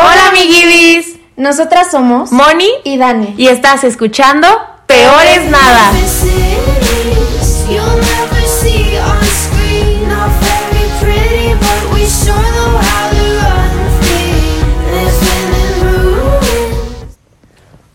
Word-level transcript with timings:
Hola 0.00 0.28
amiguibis, 0.28 1.16
Nosotras 1.36 1.90
somos 1.90 2.30
Moni 2.30 2.68
y 2.84 2.98
Dani. 2.98 3.34
y 3.36 3.48
estás 3.48 3.82
escuchando 3.82 4.46
Peor 4.86 5.26
es 5.26 5.50
nada. 5.50 5.90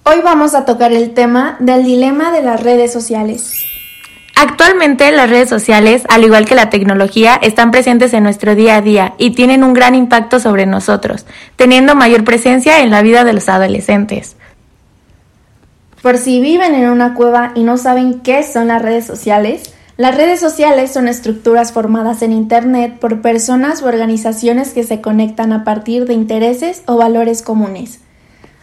Hoy 0.04 0.20
vamos 0.22 0.56
a 0.56 0.66
tocar 0.66 0.92
el 0.92 1.14
tema 1.14 1.56
del 1.60 1.86
dilema 1.86 2.34
de 2.34 2.42
las 2.42 2.62
redes 2.62 2.92
sociales. 2.92 3.73
Actualmente 4.36 5.12
las 5.12 5.30
redes 5.30 5.50
sociales, 5.50 6.04
al 6.10 6.24
igual 6.24 6.46
que 6.46 6.56
la 6.56 6.70
tecnología, 6.70 7.36
están 7.36 7.72
presentes 7.72 8.14
en 8.14 8.24
nuestro 8.24 8.56
día 8.56 8.78
a 8.78 8.82
día 8.82 9.14
y 9.18 9.32
tienen 9.32 9.64
un 9.64 9.74
gran 9.74 9.96
impacto 9.96 10.40
sobre 10.40 10.66
nosotros, 10.66 11.26
teniendo 11.56 11.96
mayor 11.96 12.24
presencia 12.24 12.82
en 12.82 12.90
la 12.90 13.04
vida 13.04 13.24
de 13.24 13.34
los 13.34 13.48
adolescentes. 13.48 14.36
Por 16.02 16.18
si 16.18 16.42
viven 16.42 16.76
en 16.76 16.90
una 16.90 17.14
cueva 17.14 17.54
y 17.56 17.64
no 17.64 17.78
saben 17.78 18.20
qué 18.22 18.44
son 18.44 18.68
las 18.68 18.82
redes 18.82 19.06
sociales, 19.06 19.74
las 19.96 20.16
redes 20.16 20.40
sociales 20.40 20.92
son 20.92 21.08
estructuras 21.08 21.72
formadas 21.72 22.24
en 22.24 22.34
Internet 22.34 22.98
por 23.00 23.22
personas 23.22 23.84
u 23.84 23.86
organizaciones 23.86 24.74
que 24.74 24.84
se 24.84 25.02
conectan 25.02 25.54
a 25.54 25.64
partir 25.64 26.06
de 26.08 26.16
intereses 26.16 26.82
o 26.88 26.98
valores 26.98 27.44
comunes. 27.44 28.00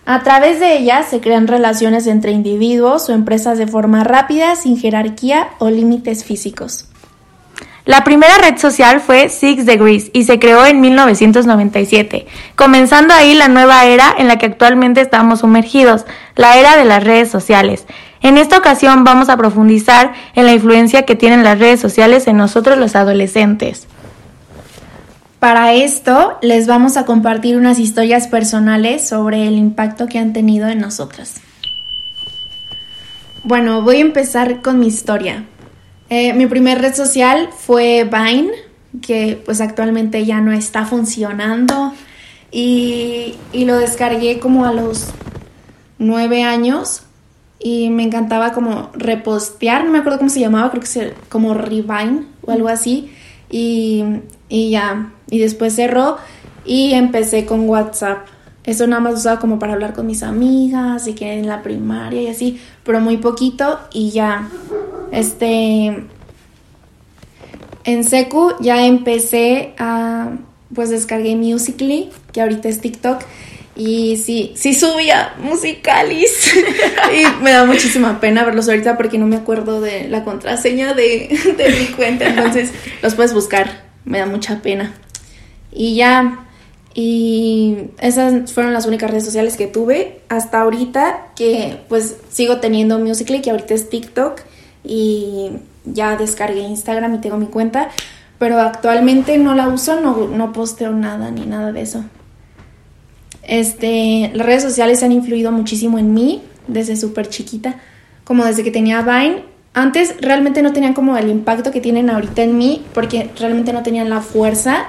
A 0.06 0.22
través 0.22 0.60
de 0.60 0.76
ellas 0.76 1.06
se 1.08 1.20
crean 1.20 1.46
relaciones 1.46 2.06
entre 2.06 2.32
individuos 2.32 3.08
o 3.08 3.12
empresas 3.12 3.58
de 3.58 3.66
forma 3.66 4.02
rápida, 4.02 4.56
sin 4.56 4.78
jerarquía 4.78 5.48
o 5.58 5.70
límites 5.70 6.24
físicos. 6.24 6.86
La 7.86 8.04
primera 8.04 8.36
red 8.38 8.58
social 8.58 9.00
fue 9.00 9.28
Six 9.30 9.64
Degrees 9.66 10.10
y 10.12 10.24
se 10.24 10.38
creó 10.38 10.66
en 10.66 10.80
1997, 10.80 12.26
comenzando 12.54 13.14
ahí 13.14 13.34
la 13.34 13.48
nueva 13.48 13.84
era 13.86 14.14
en 14.16 14.28
la 14.28 14.38
que 14.38 14.46
actualmente 14.46 15.00
estamos 15.00 15.40
sumergidos, 15.40 16.04
la 16.36 16.56
era 16.56 16.76
de 16.76 16.84
las 16.84 17.02
redes 17.02 17.30
sociales. 17.30 17.86
En 18.20 18.36
esta 18.36 18.58
ocasión 18.58 19.02
vamos 19.02 19.30
a 19.30 19.36
profundizar 19.36 20.12
en 20.34 20.44
la 20.44 20.52
influencia 20.52 21.06
que 21.06 21.16
tienen 21.16 21.42
las 21.42 21.58
redes 21.58 21.80
sociales 21.80 22.26
en 22.26 22.36
nosotros 22.36 22.78
los 22.78 22.94
adolescentes. 22.94 23.86
Para 25.40 25.72
esto 25.72 26.36
les 26.42 26.66
vamos 26.66 26.98
a 26.98 27.06
compartir 27.06 27.56
unas 27.56 27.78
historias 27.78 28.28
personales 28.28 29.08
sobre 29.08 29.48
el 29.48 29.54
impacto 29.54 30.06
que 30.06 30.18
han 30.18 30.34
tenido 30.34 30.68
en 30.68 30.80
nosotras. 30.80 31.36
Bueno, 33.42 33.80
voy 33.80 33.96
a 33.96 34.00
empezar 34.00 34.60
con 34.60 34.78
mi 34.78 34.86
historia. 34.86 35.46
Eh, 36.10 36.34
mi 36.34 36.44
primer 36.44 36.82
red 36.82 36.94
social 36.94 37.48
fue 37.56 38.04
Vine, 38.04 38.50
que 39.00 39.40
pues 39.42 39.62
actualmente 39.62 40.26
ya 40.26 40.42
no 40.42 40.52
está 40.52 40.84
funcionando 40.84 41.94
y, 42.52 43.36
y 43.54 43.64
lo 43.64 43.78
descargué 43.78 44.40
como 44.40 44.66
a 44.66 44.74
los 44.74 45.06
nueve 45.98 46.42
años 46.42 47.04
y 47.58 47.88
me 47.88 48.02
encantaba 48.02 48.52
como 48.52 48.90
repostear, 48.92 49.86
no 49.86 49.90
me 49.90 50.00
acuerdo 50.00 50.18
cómo 50.18 50.30
se 50.30 50.40
llamaba, 50.40 50.68
creo 50.70 50.82
que 50.82 50.86
se, 50.86 51.14
como 51.30 51.54
Revine 51.54 52.26
o 52.42 52.52
algo 52.52 52.68
así 52.68 53.10
y, 53.50 54.04
y 54.48 54.70
ya, 54.70 55.12
y 55.30 55.38
después 55.38 55.74
cerró 55.74 56.16
y 56.64 56.92
empecé 56.92 57.46
con 57.46 57.68
WhatsApp. 57.68 58.26
Eso 58.64 58.86
nada 58.86 59.00
más 59.00 59.14
usaba 59.14 59.40
como 59.40 59.58
para 59.58 59.72
hablar 59.72 59.94
con 59.94 60.06
mis 60.06 60.22
amigas 60.22 61.08
y 61.08 61.14
que 61.14 61.32
en 61.32 61.46
la 61.48 61.62
primaria 61.62 62.22
y 62.22 62.26
así, 62.28 62.60
pero 62.84 63.00
muy 63.00 63.16
poquito 63.16 63.80
y 63.92 64.10
ya. 64.10 64.48
Este 65.12 66.04
en 67.84 68.04
Secu 68.04 68.52
ya 68.60 68.86
empecé 68.86 69.74
a 69.78 70.30
pues 70.74 70.90
descargué 70.90 71.34
Musically, 71.34 72.10
que 72.32 72.42
ahorita 72.42 72.68
es 72.68 72.80
TikTok 72.80 73.20
y 73.76 74.16
sí, 74.16 74.52
sí 74.56 74.74
subía 74.74 75.34
musicalis. 75.38 76.52
y 77.12 77.42
me 77.42 77.52
da 77.52 77.64
muchísima 77.64 78.20
pena 78.20 78.44
verlos 78.44 78.68
ahorita 78.68 78.96
porque 78.96 79.18
no 79.18 79.26
me 79.26 79.36
acuerdo 79.36 79.80
de 79.80 80.08
la 80.08 80.24
contraseña 80.24 80.94
de, 80.94 81.38
de 81.56 81.70
mi 81.78 81.86
cuenta. 81.94 82.26
Entonces 82.26 82.72
los 83.02 83.14
puedes 83.14 83.32
buscar. 83.32 83.84
Me 84.04 84.18
da 84.18 84.26
mucha 84.26 84.60
pena. 84.62 84.94
Y 85.72 85.96
ya. 85.96 86.46
Y 86.92 87.76
esas 88.00 88.52
fueron 88.52 88.72
las 88.72 88.86
únicas 88.86 89.10
redes 89.10 89.24
sociales 89.24 89.56
que 89.56 89.68
tuve 89.68 90.20
hasta 90.28 90.60
ahorita. 90.60 91.28
Que 91.36 91.78
pues 91.88 92.16
sigo 92.28 92.58
teniendo 92.58 92.98
Musically, 92.98 93.40
que 93.40 93.50
ahorita 93.50 93.74
es 93.74 93.88
TikTok. 93.88 94.40
Y 94.82 95.52
ya 95.84 96.16
descargué 96.16 96.60
Instagram 96.60 97.14
y 97.14 97.18
tengo 97.20 97.36
mi 97.36 97.46
cuenta. 97.46 97.88
Pero 98.38 98.58
actualmente 98.58 99.38
no 99.38 99.54
la 99.54 99.68
uso, 99.68 100.00
no, 100.00 100.26
no 100.26 100.52
posteo 100.52 100.92
nada 100.92 101.30
ni 101.30 101.46
nada 101.46 101.72
de 101.72 101.82
eso. 101.82 102.04
Este, 103.42 104.30
las 104.34 104.46
redes 104.46 104.62
sociales 104.62 105.02
han 105.02 105.12
influido 105.12 105.52
muchísimo 105.52 105.98
en 105.98 106.14
mí 106.14 106.42
desde 106.66 106.96
súper 106.96 107.28
chiquita, 107.28 107.76
como 108.24 108.44
desde 108.44 108.62
que 108.62 108.70
tenía 108.70 109.02
Vine. 109.02 109.44
Antes 109.72 110.16
realmente 110.20 110.62
no 110.62 110.72
tenían 110.72 110.94
como 110.94 111.16
el 111.16 111.28
impacto 111.28 111.70
que 111.70 111.80
tienen 111.80 112.10
ahorita 112.10 112.42
en 112.42 112.58
mí, 112.58 112.84
porque 112.92 113.30
realmente 113.38 113.72
no 113.72 113.82
tenían 113.82 114.10
la 114.10 114.20
fuerza, 114.20 114.86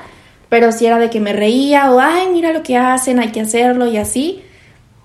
pero 0.49 0.71
sí 0.71 0.85
era 0.85 0.99
de 0.99 1.09
que 1.09 1.19
me 1.19 1.33
reía 1.33 1.91
o, 1.91 1.99
ay, 1.99 2.27
mira 2.31 2.51
lo 2.51 2.63
que 2.63 2.77
hacen, 2.77 3.19
hay 3.19 3.29
que 3.29 3.41
hacerlo 3.41 3.87
y 3.87 3.97
así. 3.97 4.41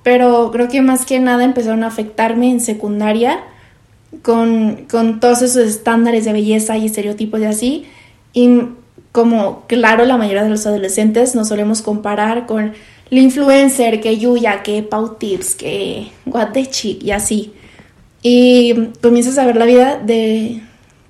Pero 0.02 0.50
creo 0.52 0.68
que 0.68 0.82
más 0.82 1.04
que 1.04 1.20
nada 1.20 1.44
empezaron 1.44 1.84
a 1.84 1.88
afectarme 1.88 2.50
en 2.50 2.60
secundaria 2.60 3.40
con, 4.22 4.86
con 4.90 5.20
todos 5.20 5.42
esos 5.42 5.66
estándares 5.66 6.24
de 6.24 6.32
belleza 6.32 6.76
y 6.76 6.86
estereotipos 6.86 7.40
y 7.40 7.44
así. 7.44 7.86
Y 8.32 8.68
como, 9.12 9.64
claro, 9.66 10.04
la 10.04 10.16
mayoría 10.16 10.42
de 10.42 10.50
los 10.50 10.66
adolescentes 10.66 11.34
nos 11.34 11.48
solemos 11.48 11.82
comparar 11.82 12.46
con 12.46 12.72
la 13.10 13.20
influencer, 13.20 14.00
que 14.00 14.18
Yuya, 14.18 14.62
que 14.62 14.82
Pau 14.82 15.16
Tips, 15.16 15.54
que 15.54 16.10
What 16.26 16.52
the 16.52 16.66
Chick 16.66 17.02
y 17.02 17.10
así. 17.12 17.52
Y 18.22 18.90
comienzas 19.02 19.38
a 19.38 19.46
ver 19.46 19.56
la 19.56 19.66
vida 19.66 19.98
de 19.98 20.62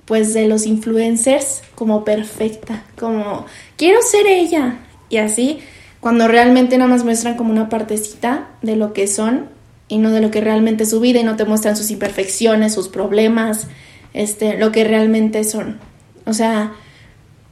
pues 0.05 0.33
de 0.35 0.47
los 0.47 0.67
influencers 0.67 1.63
como 1.75 2.05
perfecta, 2.05 2.85
como 2.97 3.45
quiero 3.77 4.01
ser 4.03 4.27
ella 4.29 4.79
y 5.09 5.17
así, 5.17 5.59
cuando 6.01 6.29
realmente 6.29 6.79
nada 6.79 6.89
más 6.89 7.05
muestran 7.05 7.37
como 7.37 7.51
una 7.51 7.69
partecita 7.69 8.49
de 8.63 8.77
lo 8.77 8.93
que 8.93 9.09
son 9.09 9.49
y 9.89 9.99
no 9.99 10.11
de 10.13 10.21
lo 10.21 10.31
que 10.31 10.41
realmente 10.41 10.85
es 10.85 10.91
su 10.91 11.01
vida 11.01 11.21
y 11.21 11.25
no 11.25 11.37
te 11.37 11.45
muestran 11.45 11.77
sus 11.77 11.91
imperfecciones, 11.91 12.75
sus 12.75 12.89
problemas, 12.89 13.67
este, 14.15 14.57
lo 14.59 14.71
que 14.71 14.85
realmente 14.85 15.43
son. 15.43 15.79
O 16.25 16.33
sea, 16.33 16.73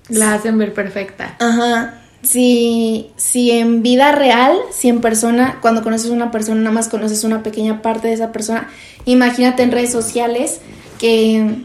La 0.09 0.35
hacen 0.35 0.59
ver 0.59 0.75
perfecta. 0.75 1.37
Ajá. 1.41 2.04
Si, 2.25 3.11
si 3.17 3.51
en 3.51 3.83
vida 3.83 4.13
real, 4.13 4.57
si 4.71 4.89
en 4.89 5.01
persona, 5.01 5.59
cuando 5.61 5.83
conoces 5.83 6.11
a 6.11 6.15
una 6.15 6.31
persona, 6.31 6.61
nada 6.61 6.75
más 6.75 6.89
conoces 6.89 7.23
una 7.25 7.43
pequeña 7.43 7.83
parte 7.83 8.09
de 8.09 8.15
esa 8.15 8.33
persona, 8.33 8.69
imagínate 9.05 9.63
en 9.63 9.73
redes 9.73 9.93
sociales 9.93 10.61
que, 10.99 11.65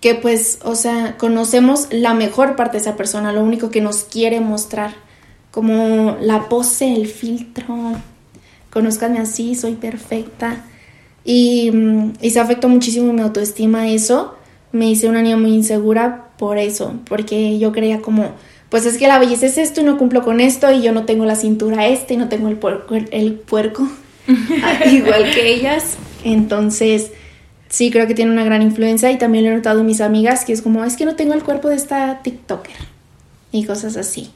que 0.00 0.14
pues, 0.14 0.58
o 0.64 0.74
sea, 0.74 1.16
conocemos 1.16 1.86
la 1.90 2.14
mejor 2.14 2.56
parte 2.56 2.78
de 2.78 2.82
esa 2.82 2.96
persona, 2.96 3.32
lo 3.32 3.42
único 3.42 3.70
que 3.70 3.80
nos 3.80 4.04
quiere 4.04 4.40
mostrar, 4.40 4.94
como 5.50 6.16
la 6.20 6.48
pose, 6.48 6.92
el 6.92 7.06
filtro, 7.06 7.94
conózcanme 8.70 9.18
así, 9.18 9.54
soy 9.54 9.74
perfecta. 9.74 10.64
Y, 11.24 11.70
mm, 11.70 12.12
y 12.20 12.30
se 12.30 12.40
afectó 12.40 12.68
muchísimo 12.68 13.12
mi 13.12 13.20
autoestima 13.20 13.88
eso. 13.88 14.34
Me 14.72 14.90
hice 14.90 15.08
una 15.08 15.22
niña 15.22 15.36
muy 15.36 15.52
insegura 15.52 16.30
por 16.38 16.58
eso, 16.58 16.94
porque 17.08 17.58
yo 17.58 17.72
creía 17.72 18.00
como, 18.00 18.30
pues 18.70 18.86
es 18.86 18.96
que 18.96 19.08
la 19.08 19.18
belleza 19.18 19.46
es 19.46 19.58
esto 19.58 19.80
y 19.80 19.84
no 19.84 19.98
cumplo 19.98 20.22
con 20.22 20.40
esto 20.40 20.72
y 20.72 20.80
yo 20.80 20.92
no 20.92 21.04
tengo 21.04 21.24
la 21.24 21.34
cintura 21.34 21.88
este 21.88 22.14
y 22.14 22.16
no 22.16 22.28
tengo 22.28 22.48
el 22.48 22.56
puerco, 22.56 22.94
el 22.94 23.34
puerco 23.34 23.88
igual 24.90 25.30
que 25.34 25.52
ellas. 25.52 25.96
Entonces, 26.24 27.12
sí 27.68 27.90
creo 27.90 28.06
que 28.06 28.14
tiene 28.14 28.30
una 28.30 28.44
gran 28.44 28.62
influencia 28.62 29.10
y 29.10 29.18
también 29.18 29.44
lo 29.44 29.50
he 29.50 29.54
notado 29.54 29.80
en 29.80 29.86
mis 29.86 30.00
amigas 30.00 30.44
que 30.44 30.52
es 30.52 30.62
como, 30.62 30.84
es 30.84 30.96
que 30.96 31.04
no 31.04 31.16
tengo 31.16 31.34
el 31.34 31.42
cuerpo 31.42 31.68
de 31.68 31.76
esta 31.76 32.20
TikToker 32.22 32.76
y 33.52 33.64
cosas 33.64 33.96
así. 33.96 34.30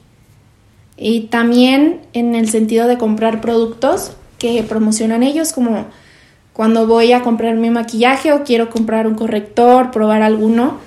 Y 0.96 1.22
también 1.22 2.00
en 2.12 2.34
el 2.34 2.48
sentido 2.48 2.86
de 2.86 2.98
comprar 2.98 3.40
productos 3.40 4.12
que 4.38 4.62
promocionan 4.62 5.22
ellos, 5.22 5.52
como 5.52 5.86
cuando 6.52 6.86
voy 6.86 7.12
a 7.12 7.22
comprar 7.22 7.56
mi 7.56 7.70
maquillaje 7.70 8.32
o 8.32 8.44
quiero 8.44 8.70
comprar 8.70 9.06
un 9.06 9.14
corrector, 9.14 9.90
probar 9.90 10.22
alguno, 10.22 10.78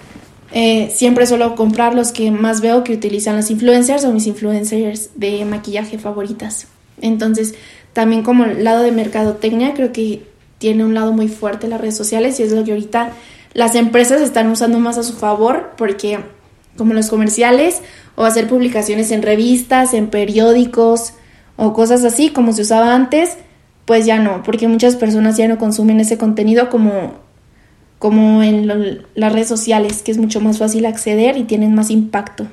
eh, 0.52 0.92
siempre 0.94 1.26
suelo 1.26 1.56
comprar 1.56 1.94
los 1.94 2.12
que 2.12 2.32
más 2.32 2.62
veo 2.62 2.84
que 2.84 2.94
utilizan 2.94 3.36
los 3.36 3.52
influencers 3.52 4.06
o 4.06 4.14
mis 4.14 4.28
influencers 4.28 5.12
de 5.16 5.44
maquillaje 5.46 5.98
favoritas. 5.98 6.68
Entonces, 7.02 7.56
también 7.94 8.24
como 8.24 8.46
el 8.46 8.64
lado 8.64 8.84
de 8.84 8.92
mercadotecnia, 8.92 9.74
creo 9.74 9.92
que 9.92 10.24
tiene 10.58 10.86
un 10.86 10.94
lado 10.94 11.12
muy 11.14 11.28
fuerte 11.28 11.68
las 11.68 11.82
redes 11.82 11.98
sociales 11.98 12.40
y 12.40 12.44
es 12.44 12.52
lo 12.52 12.64
que 12.64 12.72
ahorita 12.72 13.12
las 13.54 13.76
empresas 13.76 14.22
están 14.22 14.50
usando 14.50 14.80
más 14.80 14.98
a 14.98 15.04
su 15.04 15.14
favor 15.14 15.72
porque 15.78 16.20
como 16.78 16.94
los 16.94 17.10
comerciales 17.10 17.82
o 18.16 18.24
hacer 18.24 18.48
publicaciones 18.48 19.12
en 19.12 19.22
revistas, 19.22 19.94
en 19.94 20.08
periódicos 20.08 21.14
o 21.56 21.74
cosas 21.74 22.04
así 22.04 22.30
como 22.30 22.54
se 22.54 22.62
usaba 22.62 22.94
antes, 22.94 23.38
pues 23.86 24.06
ya 24.06 24.20
no, 24.20 24.44
porque 24.44 24.68
muchas 24.68 24.96
personas 24.96 25.38
ya 25.38 25.48
no 25.48 25.58
consumen 25.58 26.00
ese 26.00 26.18
contenido 26.18 26.70
como, 26.70 27.14
como 28.00 28.44
en 28.44 28.68
lo- 28.68 29.02
las 29.16 29.34
redes 29.34 29.48
sociales, 29.48 30.02
que 30.04 30.12
es 30.12 30.18
mucho 30.18 30.40
más 30.42 30.58
fácil 30.60 30.86
acceder 30.86 31.38
y 31.38 31.44
tienen 31.44 31.74
más 31.76 31.90
impacto. 31.90 32.48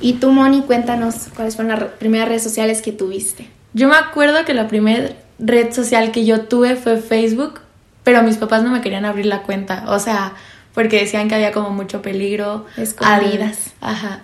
Y 0.00 0.14
tú, 0.14 0.30
Moni, 0.30 0.62
cuéntanos 0.62 1.28
cuáles 1.34 1.56
fueron 1.56 1.70
las 1.72 1.78
re- 1.80 1.86
primeras 1.98 2.28
redes 2.28 2.42
sociales 2.42 2.82
que 2.82 2.92
tuviste. 2.92 3.48
Yo 3.72 3.88
me 3.88 3.96
acuerdo 3.96 4.44
que 4.44 4.54
la 4.54 4.68
primera 4.68 5.10
red 5.38 5.72
social 5.72 6.12
que 6.12 6.24
yo 6.24 6.42
tuve 6.42 6.76
fue 6.76 6.98
Facebook, 6.98 7.60
pero 8.04 8.22
mis 8.22 8.36
papás 8.36 8.62
no 8.62 8.70
me 8.70 8.80
querían 8.80 9.04
abrir 9.04 9.26
la 9.26 9.42
cuenta, 9.42 9.84
o 9.88 9.98
sea, 9.98 10.32
porque 10.74 11.00
decían 11.00 11.28
que 11.28 11.34
había 11.34 11.52
como 11.52 11.70
mucho 11.70 12.02
peligro. 12.02 12.66
Escondidas. 12.76 13.72
Al, 13.80 13.94
ajá. 13.94 14.20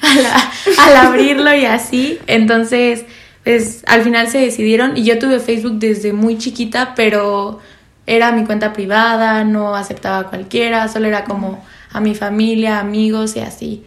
al, 0.02 0.88
al 0.96 1.06
abrirlo 1.06 1.52
y 1.54 1.64
así. 1.64 2.18
Entonces, 2.28 3.04
pues 3.42 3.82
al 3.86 4.02
final 4.02 4.28
se 4.28 4.38
decidieron 4.38 4.96
y 4.96 5.04
yo 5.04 5.18
tuve 5.18 5.40
Facebook 5.40 5.78
desde 5.80 6.12
muy 6.12 6.38
chiquita, 6.38 6.94
pero 6.94 7.58
era 8.06 8.32
mi 8.32 8.44
cuenta 8.44 8.72
privada, 8.72 9.44
no 9.44 9.74
aceptaba 9.74 10.18
a 10.18 10.24
cualquiera, 10.24 10.88
solo 10.88 11.06
era 11.06 11.24
como 11.24 11.64
a 11.90 12.00
mi 12.00 12.14
familia, 12.14 12.80
amigos 12.80 13.36
y 13.36 13.40
así. 13.40 13.84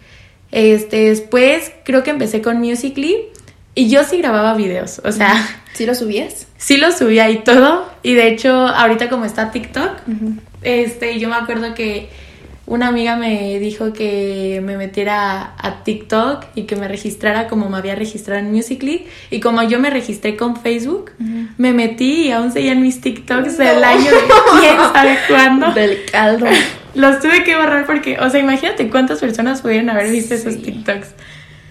Este, 0.52 1.10
después 1.10 1.72
creo 1.84 2.04
que 2.04 2.12
empecé 2.12 2.42
con 2.42 2.60
Musically 2.60 3.18
y 3.76 3.90
yo 3.90 4.04
sí 4.04 4.18
grababa 4.18 4.56
videos, 4.56 5.02
o 5.04 5.12
sea, 5.12 5.34
¿Sí 5.74 5.86
lo 5.86 5.94
subías? 5.94 6.48
sí 6.58 6.78
lo 6.78 6.92
subía 6.92 7.30
y 7.30 7.44
todo. 7.44 7.88
Y 8.02 8.16
de 8.16 8.30
hecho, 8.30 8.52
ahorita 8.52 9.10
como 9.10 9.26
está 9.26 9.52
TikTok, 9.52 9.92
este, 10.64 11.20
yo 11.20 11.30
me 11.30 11.36
acuerdo 11.36 11.76
que 11.76 12.10
una 12.68 12.90
amiga 12.90 13.16
me 13.16 13.60
dijo 13.60 13.94
que 13.94 14.62
me 14.62 14.76
metiera 14.76 15.54
a 15.58 15.84
TikTok 15.86 16.48
y 16.54 16.64
que 16.64 16.76
me 16.76 16.90
registrara 16.90 17.48
como 17.48 17.70
me 17.70 17.78
había 17.78 17.96
registrado 17.96 18.42
en 18.42 18.52
Musically. 18.52 19.08
Y 19.32 19.40
como 19.40 19.64
yo 19.64 19.80
me 19.80 19.90
registré 19.90 20.36
con 20.36 20.58
Facebook, 20.58 21.12
me 21.58 21.72
metí 21.72 22.28
y 22.28 22.32
aún 22.32 22.52
seguían 22.52 22.82
mis 22.82 23.00
TikToks 23.00 23.58
del 23.58 23.82
año 23.82 24.12
de 24.12 24.22
quién 24.60 24.78
sabe 24.94 25.18
cuándo. 25.30 25.72
Del 25.74 26.04
caldo. 26.12 26.46
Los 26.94 27.22
tuve 27.22 27.46
que 27.46 27.56
borrar 27.56 27.86
porque, 27.86 28.18
o 28.20 28.30
sea, 28.30 28.42
imagínate 28.42 28.90
cuántas 28.90 29.20
personas 29.20 29.62
pudieron 29.62 29.90
haber 29.90 30.12
visto 30.12 30.34
esos. 30.34 30.62
TikToks. 30.62 31.08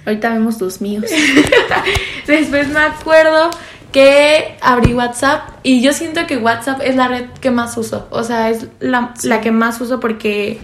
Ahorita 0.07 0.31
vemos 0.33 0.57
tus 0.57 0.81
míos. 0.81 1.05
Después 2.27 2.69
me 2.69 2.81
acuerdo 2.81 3.51
que 3.93 4.57
abrí 4.63 4.95
WhatsApp 4.95 5.51
y 5.63 5.83
yo 5.83 5.93
siento 5.93 6.27
que 6.27 6.39
WhatsApp 6.39 6.81
es 6.83 6.97
la 6.97 7.09
red 7.09 7.27
que 7.43 7.51
más 7.51 7.77
uso. 7.77 8.09
O 8.11 8.25
sea, 8.25 8.49
es 8.49 8.67
la, 8.81 9.13
la 9.25 9.43
que 9.43 9.51
más 9.51 9.79
uso 9.83 10.01
porque 10.01 10.59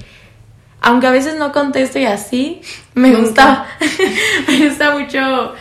aunque 0.82 1.06
a 1.06 1.10
veces 1.10 1.36
no 1.36 1.52
contesto 1.52 1.98
y 1.98 2.04
así, 2.04 2.60
me 2.94 3.10
Nunca. 3.10 3.22
gusta, 3.22 3.66
me 4.48 4.68
gusta 4.68 4.90
mucho 4.98 5.52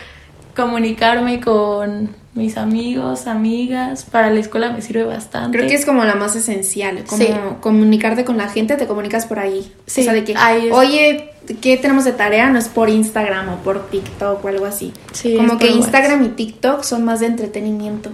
comunicarme 0.55 1.39
con 1.39 2.15
mis 2.33 2.57
amigos, 2.57 3.27
amigas. 3.27 4.03
Para 4.05 4.29
la 4.29 4.39
escuela 4.39 4.71
me 4.71 4.81
sirve 4.81 5.03
bastante. 5.03 5.57
Creo 5.57 5.69
que 5.69 5.75
es 5.75 5.85
como 5.85 6.03
la 6.05 6.15
más 6.15 6.35
esencial, 6.35 7.03
como 7.05 7.21
Sí. 7.23 7.29
comunicarte 7.59 8.23
con 8.25 8.37
la 8.37 8.47
gente, 8.47 8.75
te 8.77 8.87
comunicas 8.87 9.25
por 9.25 9.39
ahí. 9.39 9.71
Sí, 9.85 10.01
o 10.01 10.03
sea, 10.05 10.13
de 10.13 10.23
que, 10.23 10.35
oye, 10.71 11.31
¿qué 11.61 11.77
tenemos 11.77 12.05
de 12.05 12.13
tarea? 12.13 12.49
No 12.49 12.59
es 12.59 12.69
por 12.69 12.89
Instagram 12.89 13.49
o 13.49 13.55
por 13.57 13.89
TikTok 13.89 14.43
o 14.43 14.47
algo 14.47 14.65
así. 14.65 14.93
Sí, 15.13 15.35
como 15.35 15.57
que 15.57 15.67
Instagram 15.67 16.23
y 16.23 16.29
TikTok 16.29 16.83
son 16.83 17.03
más 17.03 17.19
de 17.19 17.25
entretenimiento, 17.27 18.11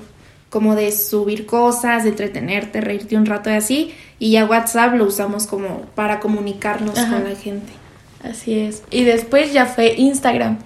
como 0.49 0.75
de 0.75 0.91
subir 0.91 1.45
cosas, 1.45 2.03
de 2.03 2.09
entretenerte, 2.09 2.81
reírte 2.81 3.17
un 3.17 3.25
rato 3.25 3.49
y 3.49 3.53
así. 3.53 3.95
Y 4.19 4.31
ya 4.31 4.45
WhatsApp 4.45 4.95
lo 4.95 5.05
usamos 5.05 5.47
como 5.47 5.81
para 5.95 6.19
comunicarnos 6.19 6.97
Ajá. 6.97 7.13
con 7.13 7.29
la 7.29 7.35
gente. 7.35 7.73
Así 8.23 8.59
es. 8.59 8.83
Y 8.89 9.03
después 9.03 9.53
ya 9.53 9.65
fue 9.65 9.95
Instagram. 9.95 10.59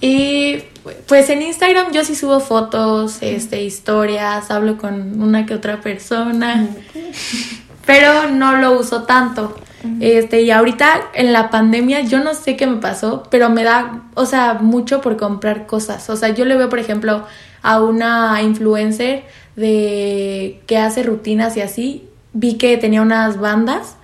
Y 0.00 0.58
pues 1.06 1.28
en 1.30 1.42
Instagram 1.42 1.92
yo 1.92 2.04
sí 2.04 2.14
subo 2.14 2.40
fotos, 2.40 3.18
este, 3.20 3.62
historias, 3.64 4.50
hablo 4.50 4.78
con 4.78 5.20
una 5.20 5.44
que 5.44 5.54
otra 5.54 5.80
persona, 5.80 6.68
pero 7.86 8.30
no 8.30 8.56
lo 8.56 8.78
uso 8.78 9.02
tanto. 9.02 9.56
Este, 10.00 10.42
y 10.42 10.50
ahorita 10.50 11.10
en 11.14 11.32
la 11.32 11.50
pandemia 11.50 12.00
yo 12.00 12.18
no 12.18 12.34
sé 12.34 12.56
qué 12.56 12.66
me 12.66 12.78
pasó, 12.78 13.22
pero 13.30 13.48
me 13.48 13.62
da, 13.62 14.02
o 14.14 14.26
sea, 14.26 14.54
mucho 14.54 15.00
por 15.00 15.16
comprar 15.16 15.66
cosas. 15.66 16.08
O 16.10 16.16
sea, 16.16 16.30
yo 16.30 16.44
le 16.44 16.56
veo, 16.56 16.68
por 16.68 16.80
ejemplo, 16.80 17.24
a 17.68 17.82
una 17.82 18.42
influencer 18.42 19.24
de 19.56 20.60
que 20.66 20.78
hace 20.78 21.02
rutinas 21.02 21.56
y 21.56 21.60
así, 21.60 22.08
vi 22.32 22.54
que 22.54 22.76
tenía 22.76 23.02
unas 23.02 23.38
bandas 23.38 23.98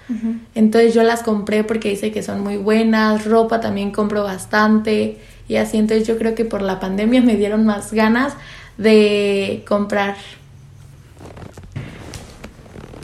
entonces 0.55 0.93
yo 0.94 1.02
las 1.02 1.22
compré 1.22 1.64
porque 1.64 1.90
dice 1.90 2.12
que 2.12 2.22
son 2.22 2.43
muy 2.43 2.56
buenas, 2.56 3.25
ropa 3.25 3.61
también 3.61 3.90
compro 3.90 4.22
bastante 4.22 5.19
y 5.49 5.56
así. 5.56 5.78
Entonces 5.78 6.06
yo 6.06 6.19
creo 6.19 6.34
que 6.34 6.44
por 6.44 6.62
la 6.62 6.81
pandemia 6.81 7.22
me 7.22 7.37
dieron 7.37 7.64
más 7.64 7.93
ganas 7.93 8.34
de 8.76 9.64
comprar. 9.67 10.17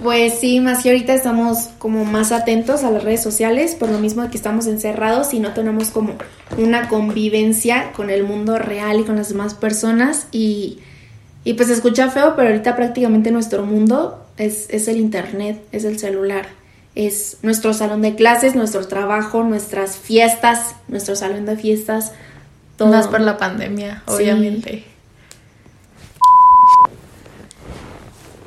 Pues 0.03 0.39
sí, 0.41 0.61
más 0.61 0.83
que 0.83 0.91
ahorita 0.91 1.13
estamos 1.13 1.69
como 1.79 2.05
más 2.07 2.33
atentos 2.33 2.85
a 2.85 2.91
las 2.91 3.05
redes 3.05 3.23
sociales, 3.23 3.75
por 3.75 3.91
lo 3.91 3.99
mismo 3.99 4.23
de 4.23 4.31
que 4.31 4.37
estamos 4.37 4.67
encerrados 4.67 5.35
y 5.35 5.41
no 5.41 5.53
tenemos 5.53 5.89
como 5.89 6.15
una 6.57 6.89
convivencia 6.89 7.93
con 7.93 8.09
el 8.09 8.25
mundo 8.25 8.59
real 8.59 9.01
y 9.01 9.05
con 9.05 9.17
las 9.17 9.29
demás 9.29 9.53
personas. 9.53 10.27
Y, 10.33 10.79
y 11.45 11.53
pues 11.55 11.69
se 11.69 11.75
escucha 11.75 12.09
feo, 12.11 12.35
pero 12.35 12.49
ahorita 12.49 12.77
prácticamente 12.77 13.31
nuestro 13.31 13.67
mundo 13.67 14.25
es, 14.39 14.69
es 14.71 14.89
el 14.89 14.97
internet, 14.97 15.63
es 15.71 15.85
el 15.85 15.99
celular, 15.99 16.49
es 16.95 17.37
nuestro 17.43 17.75
salón 17.75 18.01
de 18.01 18.15
clases, 18.15 18.55
nuestro 18.55 18.87
trabajo, 18.87 19.45
nuestras 19.45 19.99
fiestas, 19.99 20.77
nuestro 20.89 21.15
salón 21.15 21.45
de 21.45 21.57
fiestas. 21.57 22.13
Todo. 22.77 22.89
Más 22.89 23.09
por 23.09 23.21
la 23.21 23.37
pandemia, 23.37 24.03
Sí. 24.65 24.85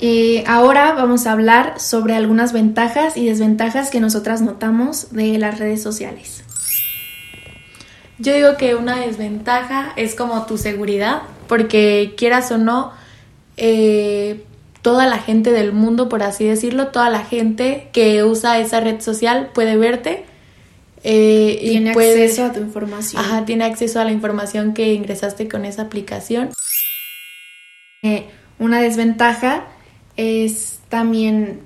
Eh, 0.05 0.43
ahora 0.47 0.91
vamos 0.91 1.27
a 1.27 1.31
hablar 1.31 1.79
sobre 1.79 2.13
algunas 2.13 2.51
ventajas 2.51 3.15
y 3.15 3.25
desventajas 3.25 3.89
que 3.89 4.01
nosotras 4.01 4.41
notamos 4.41 5.13
de 5.13 5.37
las 5.37 5.59
redes 5.59 5.81
sociales. 5.81 6.43
Yo 8.19 8.33
digo 8.33 8.57
que 8.57 8.75
una 8.75 8.97
desventaja 8.99 9.93
es 9.95 10.13
como 10.13 10.45
tu 10.45 10.57
seguridad, 10.57 11.21
porque 11.47 12.15
quieras 12.17 12.51
o 12.51 12.57
no, 12.57 12.91
eh, 13.55 14.43
toda 14.81 15.05
la 15.07 15.19
gente 15.19 15.53
del 15.53 15.71
mundo, 15.71 16.09
por 16.09 16.21
así 16.21 16.43
decirlo, 16.43 16.87
toda 16.87 17.09
la 17.09 17.23
gente 17.23 17.87
que 17.93 18.25
usa 18.25 18.59
esa 18.59 18.81
red 18.81 18.99
social 18.99 19.51
puede 19.53 19.77
verte. 19.77 20.25
eh, 21.05 21.59
y 21.61 21.69
Tiene 21.71 21.93
puede- 21.93 22.23
acceso 22.25 22.45
a 22.45 22.51
tu 22.53 22.59
información. 22.61 23.21
Ajá, 23.21 23.43
tiene 23.45 23.63
acceso 23.65 23.99
a 24.01 24.05
la 24.05 24.11
información 24.11 24.73
que 24.73 24.93
ingresaste 24.93 25.47
con 25.49 25.63
esa 25.65 25.81
aplicación. 25.83 26.49
Eh, 28.03 28.25
una 28.59 28.79
desventaja 28.81 29.65
es 30.17 30.79
también 30.89 31.61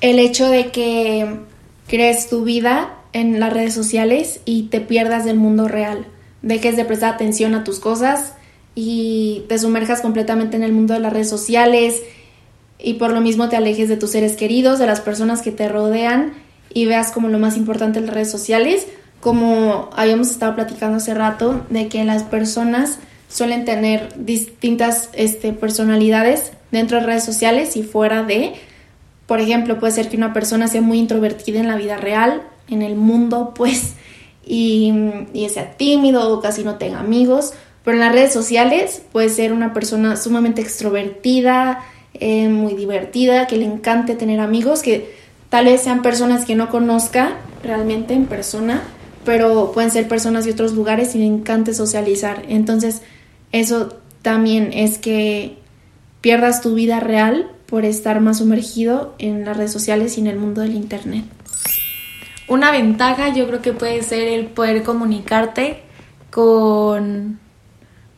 el 0.00 0.18
hecho 0.18 0.48
de 0.48 0.70
que 0.70 1.36
crees 1.86 2.28
tu 2.28 2.44
vida 2.44 2.96
en 3.12 3.40
las 3.40 3.52
redes 3.52 3.74
sociales 3.74 4.40
y 4.44 4.64
te 4.64 4.80
pierdas 4.80 5.24
del 5.24 5.36
mundo 5.36 5.68
real. 5.68 6.06
Dejes 6.42 6.76
de 6.76 6.84
prestar 6.84 7.14
atención 7.14 7.54
a 7.54 7.64
tus 7.64 7.80
cosas 7.80 8.34
y 8.74 9.44
te 9.48 9.58
sumerjas 9.58 10.00
completamente 10.00 10.56
en 10.56 10.62
el 10.62 10.72
mundo 10.72 10.94
de 10.94 11.00
las 11.00 11.12
redes 11.12 11.30
sociales 11.30 12.02
y 12.78 12.94
por 12.94 13.12
lo 13.12 13.20
mismo 13.20 13.48
te 13.48 13.56
alejes 13.56 13.88
de 13.88 13.96
tus 13.96 14.10
seres 14.10 14.36
queridos, 14.36 14.78
de 14.78 14.86
las 14.86 15.00
personas 15.00 15.40
que 15.40 15.50
te 15.50 15.68
rodean 15.68 16.34
y 16.74 16.84
veas 16.84 17.10
como 17.10 17.28
lo 17.28 17.38
más 17.38 17.56
importante 17.56 18.00
las 18.00 18.12
redes 18.12 18.30
sociales, 18.30 18.86
como 19.20 19.88
habíamos 19.96 20.30
estado 20.30 20.54
platicando 20.54 20.98
hace 20.98 21.14
rato, 21.14 21.64
de 21.70 21.88
que 21.88 22.04
las 22.04 22.22
personas 22.22 22.98
suelen 23.28 23.64
tener 23.64 24.12
distintas 24.24 25.08
este, 25.14 25.52
personalidades 25.52 26.52
dentro 26.70 26.98
de 26.98 27.06
redes 27.06 27.24
sociales 27.24 27.76
y 27.76 27.82
fuera 27.82 28.22
de, 28.22 28.54
por 29.26 29.40
ejemplo, 29.40 29.78
puede 29.78 29.92
ser 29.92 30.08
que 30.08 30.16
una 30.16 30.32
persona 30.32 30.68
sea 30.68 30.80
muy 30.80 30.98
introvertida 30.98 31.60
en 31.60 31.68
la 31.68 31.76
vida 31.76 31.96
real, 31.96 32.42
en 32.68 32.82
el 32.82 32.96
mundo, 32.96 33.52
pues, 33.56 33.94
y, 34.44 34.92
sea 35.50 35.76
tímido 35.76 36.32
o 36.32 36.40
casi 36.40 36.62
no 36.64 36.76
tenga 36.76 37.00
amigos, 37.00 37.52
pero 37.84 37.96
en 37.96 38.00
las 38.00 38.12
redes 38.12 38.32
sociales 38.32 39.02
puede 39.12 39.28
ser 39.28 39.52
una 39.52 39.72
persona 39.72 40.16
sumamente 40.16 40.60
extrovertida, 40.60 41.84
eh, 42.14 42.48
muy 42.48 42.74
divertida, 42.74 43.46
que 43.46 43.56
le 43.56 43.64
encante 43.64 44.14
tener 44.14 44.40
amigos, 44.40 44.82
que 44.82 45.14
tal 45.50 45.66
vez 45.66 45.82
sean 45.82 46.02
personas 46.02 46.44
que 46.44 46.54
no 46.54 46.68
conozca 46.68 47.36
realmente 47.62 48.14
en 48.14 48.26
persona, 48.26 48.82
pero 49.24 49.72
pueden 49.72 49.90
ser 49.90 50.08
personas 50.08 50.44
de 50.44 50.52
otros 50.52 50.72
lugares 50.72 51.14
y 51.14 51.18
le 51.18 51.26
encante 51.26 51.74
socializar. 51.74 52.44
Entonces, 52.48 53.02
eso 53.52 53.96
también 54.22 54.72
es 54.72 54.98
que 54.98 55.58
pierdas 56.26 56.60
tu 56.60 56.74
vida 56.74 56.98
real 56.98 57.48
por 57.66 57.84
estar 57.84 58.20
más 58.20 58.38
sumergido 58.38 59.14
en 59.20 59.44
las 59.44 59.56
redes 59.56 59.70
sociales 59.70 60.18
y 60.18 60.22
en 60.22 60.26
el 60.26 60.38
mundo 60.38 60.60
del 60.60 60.74
internet. 60.74 61.24
Una 62.48 62.72
ventaja 62.72 63.32
yo 63.32 63.46
creo 63.46 63.62
que 63.62 63.72
puede 63.72 64.02
ser 64.02 64.26
el 64.26 64.46
poder 64.46 64.82
comunicarte 64.82 65.82
con 66.32 67.38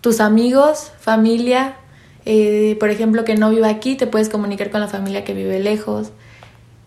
tus 0.01 0.21
amigos, 0.21 0.91
familia. 0.99 1.77
eh, 2.25 2.79
por 2.81 2.89
ejemplo, 2.89 3.27
que 3.27 3.35
no 3.35 3.51
vive 3.51 3.69
aquí, 3.69 3.95
te 3.95 4.07
puedes 4.07 4.31
comunicar 4.31 4.71
con 4.71 4.81
la 4.81 4.89
familia 4.89 5.23
que 5.23 5.35
vive 5.35 5.61
lejos. 5.61 6.11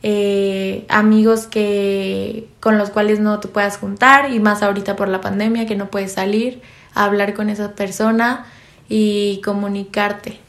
eh, 0.02 0.88
amigos 0.90 1.46
que 1.46 2.48
con 2.60 2.80
los 2.80 2.90
cuales 2.90 3.20
no 3.20 3.40
te 3.40 3.48
puedas 3.48 3.78
juntar 3.78 4.34
y 4.34 4.40
más 4.40 4.64
ahorita 4.64 4.96
por 4.96 5.08
la 5.08 5.22
pandemia 5.22 5.68
que 5.68 5.76
no 5.76 5.92
puedes 5.92 6.14
salir 6.14 6.64
a 6.96 7.06
hablar 7.06 7.36
con 7.36 7.52
esa 7.52 7.76
persona 7.76 8.48
y 8.90 9.40
comunicarte. 9.46 10.40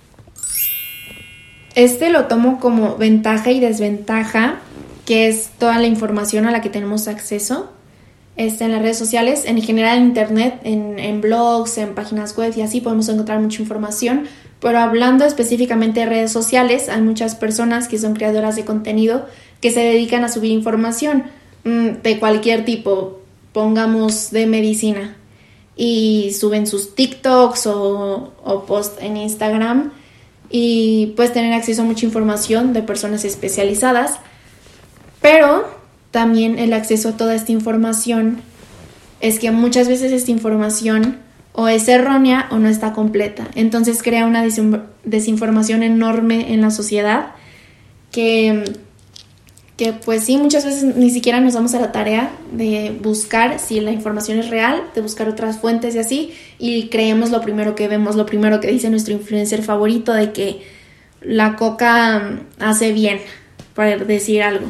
Este 1.75 2.11
lo 2.11 2.26
tomo 2.26 2.61
como 2.61 2.97
ventaja 2.97 3.50
y 3.50 3.61
desventaja, 3.61 4.61
que 5.07 5.29
es 5.29 5.50
toda 5.59 5.79
la 5.79 5.87
información 5.87 6.47
a 6.47 6.50
la 6.50 6.61
que 6.61 6.69
tenemos 6.69 7.09
acceso. 7.09 7.71
este, 8.37 8.64
en 8.64 8.73
las 8.73 8.81
redes 8.81 8.97
sociales, 8.97 9.45
en 9.47 9.61
general 9.61 9.99
en 9.99 10.05
internet, 10.05 10.61
en, 10.64 10.99
en 10.99 11.21
blogs, 11.21 11.76
en 11.76 11.95
páginas 11.95 12.35
web 12.37 12.55
y 12.57 12.62
así 12.62 12.81
podemos 12.81 13.09
encontrar 13.09 13.41
mucha 13.41 13.61
información. 13.61 14.26
Pero 14.61 14.79
hablando 14.79 15.25
específicamente 15.25 16.00
de 16.00 16.07
redes 16.07 16.33
sociales, 16.33 16.88
hay 16.88 17.02
muchas 17.02 17.35
personas 17.35 17.88
que 17.88 17.99
son 17.99 18.14
creadoras 18.14 18.57
de 18.57 18.64
contenido 18.64 19.26
que 19.61 19.71
se 19.71 19.81
dedican 19.81 20.25
a 20.25 20.29
subir 20.29 20.50
información 20.50 21.25
mm, 21.64 22.02
de 22.02 22.19
cualquier 22.19 22.64
tipo, 22.64 23.21
pongamos 23.52 24.31
de 24.31 24.47
medicina, 24.47 25.17
y 25.76 26.33
suben 26.38 26.67
sus 26.67 26.95
TikToks 26.95 27.67
o, 27.67 28.33
o 28.45 28.64
post 28.67 29.00
en 29.02 29.17
Instagram 29.17 29.91
y 30.52 31.14
puedes 31.16 31.32
tener 31.32 31.54
acceso 31.54 31.82
a 31.82 31.85
mucha 31.87 32.04
información 32.04 32.75
de 32.75 32.82
personas 32.82 33.25
especializadas, 33.25 34.18
pero 35.23 35.66
también 36.11 36.59
el 36.59 36.75
acceso 36.75 37.09
a 37.09 37.16
toda 37.16 37.35
esta 37.35 37.52
información 37.52 38.42
es 39.21 39.38
que 39.38 39.50
muchas 39.50 39.88
veces 39.88 40.12
esta 40.12 40.30
información 40.30 41.18
o 41.54 41.68
es 41.68 41.88
errónea 41.88 42.49
o 42.50 42.59
no 42.59 42.68
está 42.68 42.92
completa. 42.92 43.49
Entonces 43.54 44.02
crea 44.02 44.26
una 44.26 44.44
desinformación 45.04 45.82
enorme 45.82 46.52
en 46.52 46.61
la 46.61 46.71
sociedad 46.71 47.32
que 48.11 48.64
que 49.76 49.93
pues 49.93 50.25
sí, 50.25 50.37
muchas 50.37 50.64
veces 50.64 50.97
ni 50.97 51.11
siquiera 51.11 51.41
nos 51.41 51.55
damos 51.55 51.75
a 51.75 51.81
la 51.81 51.93
tarea 51.93 52.31
de 52.52 52.97
buscar 53.02 53.59
si 53.59 53.81
la 53.81 53.91
información 53.91 54.38
es 54.38 54.50
real, 54.50 54.83
de 54.95 55.00
buscar 55.00 55.29
otras 55.29 55.59
fuentes 55.59 55.95
y 55.95 55.99
así, 55.99 56.35
y 56.59 56.88
creemos 56.88 57.31
lo 57.31 57.41
primero 57.41 57.75
que 57.75 57.88
vemos, 57.88 58.17
lo 58.17 58.26
primero 58.26 58.61
que 58.61 58.69
dice 58.69 58.91
nuestro 58.91 59.14
influencer 59.14 59.62
favorito 59.62 60.12
de 60.12 60.33
que 60.33 60.62
la 61.23 61.57
coca 61.57 62.41
hace 62.59 62.93
bien, 62.93 63.21
para 63.75 63.97
decir 63.97 64.43
algo. 64.43 64.67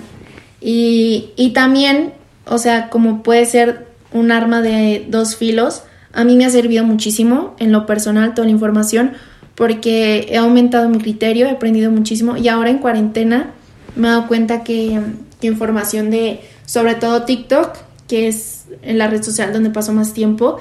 Y, 0.61 1.31
y 1.37 1.51
también, 1.51 2.13
o 2.47 2.59
sea, 2.59 2.89
como 2.89 3.23
puede 3.23 3.47
ser 3.47 3.87
un 4.13 4.31
arma 4.31 4.63
de 4.63 5.05
dos 5.09 5.37
filos, 5.37 5.83
a 6.13 6.25
mí 6.25 6.37
me 6.37 6.45
ha 6.45 6.51
servido 6.51 6.85
muchísimo 6.85 7.57
en 7.59 7.73
lo 7.73 7.87
personal 7.87 8.35
toda 8.35 8.47
la 8.47 8.53
información 8.53 9.13
porque 9.55 10.27
he 10.31 10.37
aumentado 10.37 10.89
mi 10.89 10.99
criterio, 10.99 11.47
he 11.47 11.51
aprendido 11.51 11.91
muchísimo 11.91 12.37
y 12.37 12.49
ahora 12.49 12.71
en 12.71 12.79
cuarentena 12.79 13.51
me 13.97 14.09
he 14.09 14.11
dado 14.11 14.29
cuenta 14.29 14.65
que, 14.65 15.01
información 15.43 16.11
de, 16.11 16.41
sobre 16.67 16.95
todo 16.95 17.25
TikTok, 17.25 17.77
que 18.07 18.29
es 18.29 18.65
la 18.85 19.09
red 19.09 19.23
social 19.23 19.53
donde 19.53 19.71
paso 19.71 19.93
más 19.93 20.13
tiempo, 20.13 20.59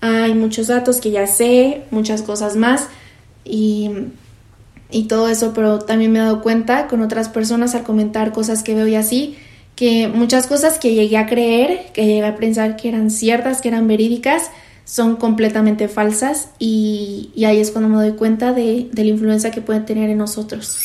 hay 0.00 0.34
muchos 0.34 0.68
datos 0.68 1.00
que 1.00 1.10
ya 1.10 1.26
sé, 1.26 1.82
muchas 1.90 2.22
cosas 2.22 2.56
más 2.56 2.88
y, 3.44 3.90
y 4.90 5.04
todo 5.04 5.28
eso, 5.28 5.52
pero 5.54 5.80
también 5.80 6.12
me 6.12 6.20
he 6.20 6.22
dado 6.22 6.42
cuenta 6.42 6.86
con 6.86 7.02
otras 7.02 7.28
personas 7.28 7.74
al 7.74 7.82
comentar 7.82 8.32
cosas 8.32 8.62
que 8.62 8.74
veo 8.74 8.86
y 8.86 8.94
así, 8.94 9.36
que 9.76 10.08
muchas 10.08 10.46
cosas 10.46 10.78
que 10.78 10.94
llegué 10.94 11.16
a 11.16 11.26
creer, 11.26 11.86
que 11.92 12.06
llegué 12.06 12.24
a 12.24 12.36
pensar 12.36 12.76
que 12.76 12.88
eran 12.88 13.10
ciertas, 13.10 13.60
que 13.60 13.68
eran 13.68 13.88
verídicas, 13.88 14.50
son 14.84 15.16
completamente 15.16 15.88
falsas 15.88 16.50
y, 16.58 17.30
y 17.34 17.46
ahí 17.46 17.58
es 17.58 17.70
cuando 17.70 17.88
me 17.88 17.96
doy 17.96 18.12
cuenta 18.16 18.52
de, 18.52 18.88
de 18.92 19.04
la 19.04 19.10
influencia 19.10 19.50
que 19.50 19.62
pueden 19.62 19.86
tener 19.86 20.10
en 20.10 20.18
nosotros. 20.18 20.78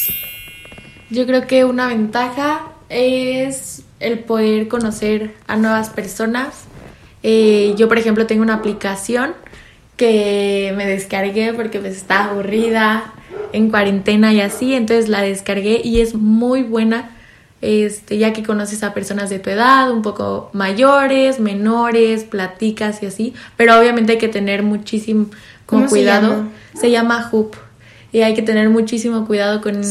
Yo 1.09 1.25
creo 1.25 1.47
que 1.47 1.65
una 1.65 1.87
ventaja 1.87 2.67
es 2.89 3.83
el 3.99 4.19
poder 4.19 4.67
conocer 4.67 5.33
a 5.47 5.55
nuevas 5.55 5.89
personas. 5.89 6.65
Eh, 7.23 7.73
yo, 7.77 7.87
por 7.87 7.97
ejemplo, 7.97 8.27
tengo 8.27 8.43
una 8.43 8.55
aplicación 8.55 9.33
que 9.97 10.73
me 10.77 10.85
descargué 10.85 11.53
porque 11.53 11.79
pues 11.79 11.97
estaba 11.97 12.31
aburrida 12.31 13.13
en 13.51 13.69
cuarentena 13.69 14.31
y 14.31 14.39
así, 14.39 14.73
entonces 14.73 15.09
la 15.09 15.21
descargué 15.21 15.81
y 15.83 15.99
es 15.99 16.13
muy 16.13 16.63
buena, 16.63 17.11
este, 17.61 18.17
ya 18.17 18.31
que 18.31 18.43
conoces 18.43 18.83
a 18.83 18.93
personas 18.93 19.29
de 19.29 19.39
tu 19.39 19.49
edad, 19.49 19.91
un 19.91 20.01
poco 20.01 20.51
mayores, 20.53 21.39
menores, 21.39 22.23
platicas 22.23 23.03
y 23.03 23.07
así, 23.07 23.33
pero 23.57 23.77
obviamente 23.77 24.13
hay 24.13 24.17
que 24.19 24.29
tener 24.29 24.63
muchísimo 24.63 25.27
cuidado. 25.65 26.45
Se 26.75 26.91
llama 26.91 27.27
Hoop 27.31 27.55
y 28.11 28.21
hay 28.21 28.33
que 28.33 28.41
tener 28.41 28.69
muchísimo 28.69 29.27
cuidado 29.27 29.61
con, 29.61 29.81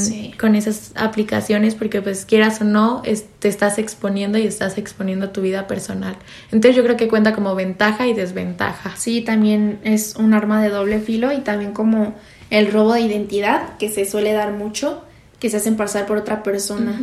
con 0.40 0.54
esas 0.54 0.92
aplicaciones 0.96 1.74
porque 1.74 2.02
pues 2.02 2.24
quieras 2.24 2.60
o 2.60 2.64
no 2.64 3.02
te 3.38 3.48
estás 3.48 3.78
exponiendo 3.78 4.38
y 4.38 4.46
estás 4.46 4.76
exponiendo 4.76 5.30
tu 5.30 5.40
vida 5.40 5.66
personal. 5.66 6.16
Entonces 6.50 6.76
yo 6.76 6.82
creo 6.82 6.96
que 6.96 7.06
cuenta 7.06 7.32
como 7.32 7.54
ventaja 7.54 8.08
y 8.08 8.14
desventaja. 8.14 8.96
Sí, 8.96 9.20
también 9.20 9.78
es 9.84 10.16
un 10.16 10.34
arma 10.34 10.62
de 10.62 10.70
doble 10.70 10.98
filo 11.00 11.32
y 11.32 11.38
también 11.38 11.72
como 11.72 12.14
el 12.50 12.72
robo 12.72 12.94
de 12.94 13.02
identidad 13.02 13.76
que 13.78 13.90
se 13.90 14.04
suele 14.04 14.32
dar 14.32 14.52
mucho, 14.52 15.04
que 15.38 15.48
se 15.48 15.58
hacen 15.58 15.76
pasar 15.76 16.06
por 16.06 16.18
otra 16.18 16.42
persona. 16.42 16.98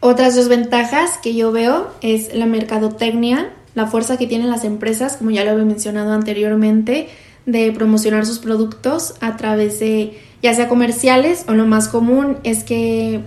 Otras 0.00 0.34
dos 0.34 0.48
ventajas 0.48 1.18
que 1.22 1.34
yo 1.34 1.52
veo 1.52 1.92
es 2.00 2.34
la 2.34 2.46
mercadotecnia, 2.46 3.50
la 3.74 3.86
fuerza 3.86 4.16
que 4.16 4.26
tienen 4.26 4.48
las 4.48 4.64
empresas, 4.64 5.18
como 5.18 5.30
ya 5.30 5.44
lo 5.44 5.50
había 5.50 5.64
mencionado 5.64 6.12
anteriormente, 6.12 7.10
de 7.46 7.72
promocionar 7.72 8.26
sus 8.26 8.38
productos 8.38 9.14
a 9.20 9.36
través 9.36 9.80
de 9.80 10.18
ya 10.42 10.54
sea 10.54 10.68
comerciales 10.68 11.44
o 11.48 11.52
lo 11.52 11.66
más 11.66 11.88
común 11.88 12.38
es 12.44 12.64
que 12.64 13.20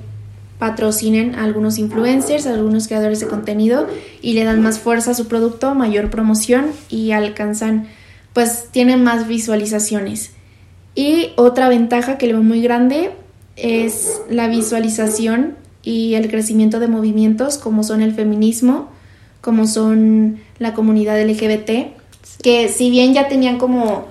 patrocinen 0.60 1.36
a 1.36 1.44
algunos 1.44 1.78
influencers, 1.78 2.48
a 2.48 2.54
algunos 2.54 2.88
creadores 2.88 3.20
de 3.20 3.28
contenido 3.28 3.88
y 4.22 4.34
le 4.34 4.46
dan 4.46 4.62
más 4.62 4.80
fuerza 4.80 5.12
a 5.12 5.14
su 5.14 5.28
producto, 5.28 5.76
mayor 5.76 6.10
promoción 6.10 6.68
y 6.90 7.12
alcanzan, 7.12 7.88
pues 8.34 8.70
tienen 8.72 9.04
más 9.04 9.28
visualizaciones. 9.28 10.32
Y 10.96 11.32
otra 11.36 11.70
ventaja 11.70 12.18
que 12.18 12.28
le 12.28 12.34
veo 12.34 12.44
muy 12.44 12.62
grande 12.62 13.12
es 13.56 14.22
la 14.30 14.48
visualización 14.48 15.56
y 15.84 16.14
el 16.14 16.30
crecimiento 16.30 16.80
de 16.80 16.88
movimientos 16.88 17.58
como 17.58 17.84
son 17.84 18.02
el 18.02 18.14
feminismo, 18.14 18.90
como 19.42 19.68
son 19.68 20.40
la 20.60 20.74
comunidad 20.74 21.22
LGBT, 21.22 21.94
que 22.44 22.70
si 22.70 22.92
bien 22.92 23.16
ya 23.16 23.28
tenían 23.28 23.58
como 23.58 24.06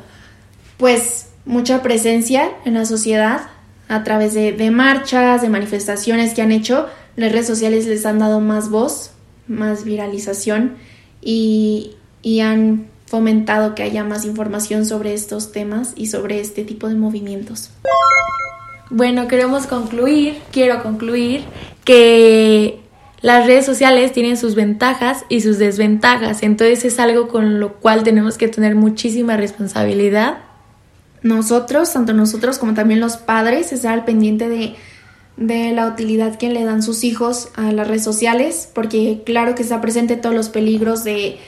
pues 0.79 1.29
mucha 1.45 1.83
presencia 1.83 2.51
en 2.65 2.75
la 2.75 2.85
sociedad 2.85 3.43
a 3.89 4.03
través 4.03 4.35
de, 4.35 4.71
marchas, 4.71 5.43
de 5.43 5.49
manifestaciones 5.49 6.35
que 6.35 6.43
han 6.43 6.51
hecho, 6.51 6.89
las 7.15 7.31
redes 7.31 7.47
sociales 7.47 7.87
les 7.87 8.07
han 8.07 8.19
dado 8.19 8.41
más 8.41 8.71
voz, 8.71 9.11
más 9.47 9.85
viralización 9.85 10.77
y, 11.21 11.93
y 12.23 12.41
han 12.41 12.87
fomentado 13.07 13.75
que 13.75 13.83
haya 13.83 14.03
más 14.03 14.25
información 14.25 14.87
sobre 14.87 15.13
estos 15.13 15.53
temas 15.53 15.93
y 15.95 16.07
sobre 16.07 16.41
este 16.41 16.65
tipo 16.65 16.89
de 16.89 16.95
movimientos. 16.95 17.71
Bueno, 18.89 19.29
queremos 19.29 19.67
concluir, 19.67 20.41
quiero 20.51 20.83
concluir 20.83 21.45
que 21.85 22.82
las 23.23 23.47
redes 23.47 23.65
sociales 23.65 24.13
tienen 24.13 24.37
sus 24.37 24.57
ventajas 24.57 25.25
y 25.29 25.41
sus 25.41 25.59
desventajas, 25.59 26.43
entonces 26.43 26.85
es 26.85 26.99
algo 26.99 27.29
con 27.29 27.61
lo 27.61 27.75
cual 27.75 28.03
tenemos 28.03 28.37
que 28.37 28.49
tener 28.49 28.75
muchísima 28.75 29.37
responsabilidad. 29.37 30.39
Nosotros, 31.23 31.93
tanto 31.93 32.15
nosotros 32.15 32.59
como 32.59 32.75
también 32.75 32.99
los 32.99 33.17
padres, 33.17 33.73
estar 33.73 33.93
al 33.93 34.05
pendiente 34.05 34.49
de, 34.49 34.75
de 35.37 35.71
la 35.71 35.87
utilidad 35.87 36.37
que 36.37 36.49
le 36.49 36.65
dan 36.65 36.83
sus 36.83 37.05
hijos 37.05 37.51
a 37.55 37.71
las 37.71 37.87
redes 37.87 38.03
sociales, 38.03 38.69
porque 38.75 39.23
claro 39.25 39.55
que 39.55 39.63
está 39.63 39.81
presente 39.81 40.17
todos 40.17 40.35
los 40.35 40.49
peligros 40.49 41.05
de, 41.05 41.39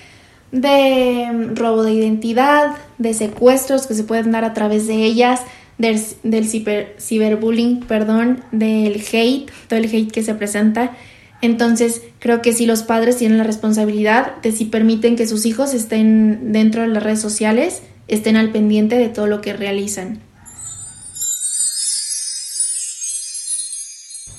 de 0.52 1.50
robo 1.56 1.82
de 1.82 1.92
identidad, 1.92 2.76
de 2.98 3.14
secuestros 3.14 3.88
que 3.88 3.94
se 3.94 4.04
pueden 4.04 4.30
dar 4.30 4.44
a 4.44 4.54
través 4.54 4.86
de 4.86 5.04
ellas, 5.04 5.40
del, 5.78 6.00
del 6.22 6.46
ciber, 6.46 6.94
ciberbullying, 7.00 7.80
perdón, 7.80 8.44
del 8.52 9.02
hate, 9.12 9.50
todo 9.66 9.80
el 9.80 9.86
hate 9.86 10.12
que 10.12 10.22
se 10.22 10.36
presenta 10.36 10.92
entonces, 11.40 12.02
creo 12.20 12.40
que 12.40 12.52
si 12.52 12.66
los 12.66 12.82
padres 12.82 13.18
tienen 13.18 13.38
la 13.38 13.44
responsabilidad 13.44 14.36
de 14.42 14.52
si 14.52 14.64
permiten 14.64 15.16
que 15.16 15.26
sus 15.26 15.44
hijos 15.46 15.74
estén 15.74 16.52
dentro 16.52 16.82
de 16.82 16.88
las 16.88 17.02
redes 17.02 17.20
sociales, 17.20 17.82
estén 18.08 18.36
al 18.36 18.50
pendiente 18.50 18.96
de 18.96 19.08
todo 19.08 19.26
lo 19.26 19.40
que 19.40 19.52
realizan. 19.52 20.20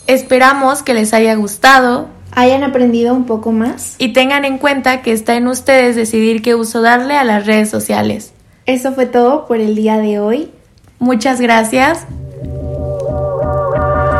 Esperamos 0.07 0.83
que 0.83 0.93
les 0.93 1.13
haya 1.13 1.33
gustado, 1.35 2.09
hayan 2.31 2.63
aprendido 2.63 3.13
un 3.13 3.25
poco 3.25 3.51
más 3.51 3.95
y 3.97 4.13
tengan 4.13 4.45
en 4.45 4.59
cuenta 4.59 5.01
que 5.01 5.11
está 5.11 5.35
en 5.35 5.47
ustedes 5.47 5.95
decidir 5.95 6.41
qué 6.41 6.53
uso 6.53 6.81
darle 6.81 7.17
a 7.17 7.23
las 7.23 7.45
redes 7.45 7.69
sociales. 7.69 8.33
Eso 8.65 8.93
fue 8.93 9.05
todo 9.05 9.45
por 9.47 9.57
el 9.57 9.75
día 9.75 9.97
de 9.97 10.19
hoy. 10.19 10.51
Muchas 10.99 11.39
gracias. 11.41 12.05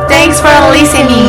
Thanks 0.07 0.39
for 0.39 0.71
listening. 0.71 1.24